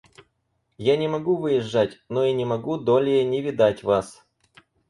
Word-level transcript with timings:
Я 0.79 0.97
не 0.97 1.07
могу 1.07 1.35
выезжать, 1.37 1.99
но 2.09 2.25
и 2.25 2.33
не 2.33 2.43
могу 2.43 2.77
долее 2.79 3.23
не 3.23 3.39
видать 3.39 3.83
вас. 3.83 4.25